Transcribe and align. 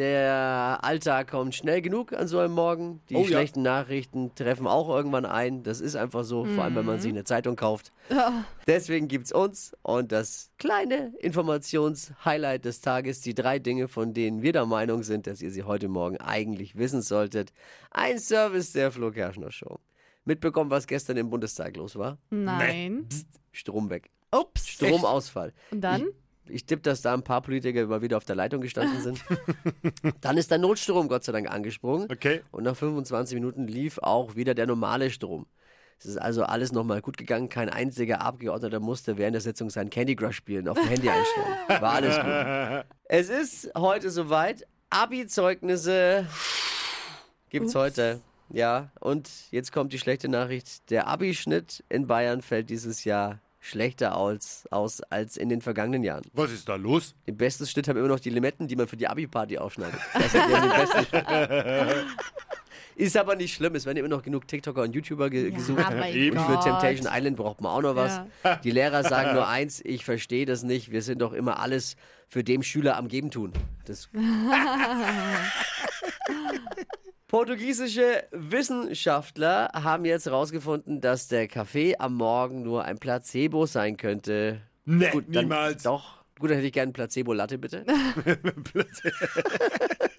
der 0.00 0.78
Alltag 0.82 1.30
kommt 1.30 1.54
schnell 1.54 1.82
genug 1.82 2.12
an 2.12 2.26
so 2.26 2.38
einem 2.38 2.54
Morgen. 2.54 3.00
Die 3.10 3.14
Oh 3.16 3.20
ja. 3.20 3.26
schlechten 3.28 3.62
Nachrichten 3.62 4.34
treffen 4.34 4.66
auch 4.66 4.88
irgendwann 4.88 5.26
ein. 5.26 5.62
Das 5.62 5.80
ist 5.80 5.94
einfach 5.94 6.24
so, 6.24 6.44
vor 6.46 6.64
allem 6.64 6.74
wenn 6.74 6.86
man 6.86 6.98
sich 7.00 7.10
eine 7.12 7.22
Zeitung 7.24 7.54
kauft. 7.54 7.92
Deswegen 8.66 9.06
gibt's 9.08 9.30
uns 9.30 9.76
und 9.82 10.10
das 10.10 10.50
kleine 10.58 11.12
Informationshighlight 11.20 12.64
des 12.64 12.80
Tages, 12.80 13.20
die 13.20 13.34
drei 13.34 13.58
Dinge, 13.58 13.88
von 13.88 14.14
denen 14.14 14.42
wir 14.42 14.52
der 14.52 14.66
Meinung 14.66 15.02
sind, 15.02 15.26
dass 15.26 15.42
ihr 15.42 15.50
sie 15.50 15.62
heute 15.64 15.88
Morgen 15.88 16.16
eigentlich 16.16 16.76
wissen 16.76 17.02
solltet. 17.02 17.52
Ein 17.90 18.18
Service 18.18 18.72
der 18.72 18.90
Flo 18.90 19.10
Kerschner 19.10 19.52
Show. 19.52 19.78
Mitbekommen, 20.24 20.70
was 20.70 20.86
gestern 20.86 21.16
im 21.18 21.30
Bundestag 21.30 21.76
los 21.76 21.96
war? 21.96 22.18
Nein. 22.30 23.06
Strom 23.52 23.90
weg. 23.90 24.10
Ups. 24.32 24.66
Stromausfall. 24.68 25.52
Und 25.70 25.80
dann? 25.82 26.02
Ich, 26.02 26.14
ich 26.50 26.66
tippe, 26.66 26.82
dass 26.82 27.02
da 27.02 27.14
ein 27.14 27.22
paar 27.22 27.42
Politiker 27.42 27.86
mal 27.86 28.02
wieder 28.02 28.16
auf 28.16 28.24
der 28.24 28.36
Leitung 28.36 28.60
gestanden 28.60 29.00
sind. 29.00 29.24
Dann 30.20 30.36
ist 30.36 30.50
der 30.50 30.58
Notstrom 30.58 31.08
Gott 31.08 31.24
sei 31.24 31.32
Dank 31.32 31.50
angesprungen. 31.50 32.08
Okay. 32.10 32.42
Und 32.50 32.64
nach 32.64 32.76
25 32.76 33.34
Minuten 33.34 33.66
lief 33.66 33.98
auch 33.98 34.36
wieder 34.36 34.54
der 34.54 34.66
normale 34.66 35.10
Strom. 35.10 35.46
Es 35.98 36.06
ist 36.06 36.16
also 36.16 36.44
alles 36.44 36.72
nochmal 36.72 37.02
gut 37.02 37.18
gegangen. 37.18 37.50
Kein 37.50 37.68
einziger 37.68 38.22
Abgeordneter 38.22 38.80
musste 38.80 39.18
während 39.18 39.34
der 39.34 39.42
Sitzung 39.42 39.68
sein 39.68 39.90
Candy 39.90 40.16
Crush 40.16 40.36
spielen 40.36 40.66
auf 40.66 40.78
dem 40.78 40.88
Handy 40.88 41.10
einstellen. 41.10 41.82
War 41.82 41.92
alles 41.92 42.16
gut. 42.16 42.86
Es 43.12 43.28
ist 43.28 43.72
heute 43.76 44.08
soweit. 44.10 44.66
Abi-Zeugnisse 44.88 46.26
gibt's 47.50 47.74
heute. 47.74 48.20
Ja, 48.48 48.90
und 49.00 49.28
jetzt 49.50 49.72
kommt 49.72 49.92
die 49.92 49.98
schlechte 49.98 50.28
Nachricht. 50.28 50.90
Der 50.90 51.06
Abischnitt 51.06 51.84
in 51.88 52.06
Bayern 52.06 52.40
fällt 52.40 52.70
dieses 52.70 53.04
Jahr 53.04 53.40
schlechter 53.60 54.16
aus, 54.16 54.66
aus 54.70 55.00
als 55.02 55.36
in 55.36 55.48
den 55.48 55.60
vergangenen 55.60 56.02
Jahren. 56.02 56.22
Was 56.32 56.50
ist 56.50 56.68
da 56.68 56.76
los? 56.76 57.14
Den 57.26 57.36
besten 57.36 57.66
Schnitt 57.66 57.86
haben 57.88 57.98
immer 57.98 58.08
noch 58.08 58.20
die 58.20 58.30
Limetten, 58.30 58.66
die 58.66 58.76
man 58.76 58.88
für 58.88 58.96
die 58.96 59.06
Abi-Party 59.06 59.58
aufschneidet. 59.58 60.00
Das 60.14 60.32
sind 60.32 60.50
ja 60.50 60.60
die 60.60 60.68
besten 60.80 61.04
Schnitt. 61.06 61.26
Ist 62.96 63.16
aber 63.16 63.34
nicht 63.36 63.54
schlimm, 63.54 63.74
es 63.76 63.86
werden 63.86 63.96
immer 63.98 64.08
noch 64.08 64.22
genug 64.22 64.46
TikToker 64.46 64.82
und 64.82 64.94
YouTuber 64.94 65.30
ge 65.30 65.50
gesucht. 65.50 65.78
mein 65.90 66.12
Eben. 66.14 66.36
Und 66.36 66.44
für. 66.44 66.60
Temptation 66.60 67.08
Island 67.10 67.36
braucht 67.36 67.60
man 67.62 67.72
auch 67.72 67.80
noch 67.80 67.96
was. 67.96 68.20
Ja. 68.44 68.56
Die 68.56 68.70
Lehrer 68.70 69.04
sagen 69.04 69.34
nur 69.34 69.48
eins, 69.56 69.80
ich 69.84 70.04
verstehe 70.04 70.44
das 70.44 70.62
nicht, 70.64 70.90
wir 70.90 71.00
sind 71.00 71.22
doch 71.22 71.32
immer 71.32 71.60
alles 71.60 71.96
für 72.28 72.44
dem 72.44 72.62
Schüler 72.62 72.96
am 72.98 73.08
Geben 73.08 73.30
tun. 73.30 73.52
Das 73.86 74.10
Portugiesische 77.30 78.24
Wissenschaftler 78.32 79.70
haben 79.72 80.04
jetzt 80.04 80.26
herausgefunden, 80.26 81.00
dass 81.00 81.28
der 81.28 81.46
Kaffee 81.46 81.94
am 81.96 82.16
Morgen 82.16 82.64
nur 82.64 82.84
ein 82.84 82.98
Placebo 82.98 83.66
sein 83.66 83.96
könnte. 83.96 84.62
Nee, 84.84 85.10
dann- 85.12 85.24
niemals. 85.44 85.84
Doch. 85.84 86.24
Gut, 86.40 86.50
dann 86.50 86.56
hätte 86.56 86.66
ich 86.66 86.72
gerne 86.72 86.90
ein 86.90 86.92
Placebo-Latte, 86.92 87.58
bitte. 87.58 87.84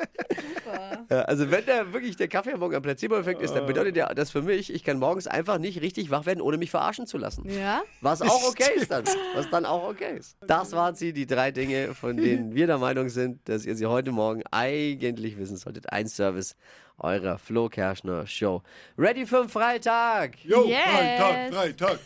Ja, 1.11 1.23
also 1.23 1.51
wenn 1.51 1.65
der 1.65 1.91
wirklich 1.91 2.15
der 2.15 2.29
Kaffee 2.29 2.53
am 2.53 2.61
Morgen 2.61 2.73
ein 2.73 2.81
Placebo-Effekt 2.81 3.41
ist, 3.41 3.53
dann 3.53 3.65
bedeutet 3.65 3.97
ja 3.97 4.13
das 4.13 4.31
für 4.31 4.41
mich, 4.41 4.73
ich 4.73 4.83
kann 4.85 4.97
morgens 4.97 5.27
einfach 5.27 5.57
nicht 5.57 5.81
richtig 5.81 6.09
wach 6.09 6.25
werden, 6.25 6.39
ohne 6.39 6.57
mich 6.57 6.71
verarschen 6.71 7.05
zu 7.05 7.17
lassen. 7.17 7.43
Ja? 7.49 7.81
Was 7.99 8.21
auch 8.21 8.43
okay 8.49 8.71
ist 8.77 8.89
dann. 8.89 9.03
Was 9.35 9.49
dann 9.49 9.65
auch 9.65 9.89
okay 9.89 10.15
ist. 10.17 10.37
Das 10.47 10.71
waren 10.71 10.95
sie, 10.95 11.11
die 11.11 11.25
drei 11.27 11.51
Dinge, 11.51 11.93
von 11.95 12.15
denen 12.17 12.55
wir 12.55 12.65
der 12.65 12.77
Meinung 12.77 13.09
sind, 13.09 13.47
dass 13.49 13.65
ihr 13.65 13.75
sie 13.75 13.87
heute 13.87 14.11
Morgen 14.13 14.41
eigentlich 14.51 15.37
wissen 15.37 15.57
solltet. 15.57 15.91
Ein 15.91 16.07
Service 16.07 16.55
eurer 16.97 17.37
Flo 17.39 17.67
Kerschner 17.67 18.25
Show. 18.27 18.61
Ready 18.97 19.25
für 19.25 19.41
den 19.41 19.49
Freitag. 19.49 20.37
Jo, 20.45 20.65
Yes. 20.65 20.77
Freitag, 20.85 21.53
Freitag. 21.53 21.99